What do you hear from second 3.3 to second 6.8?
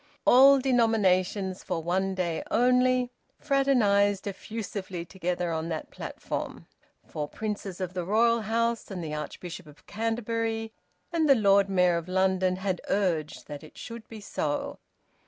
fraternised effusively together on that platform;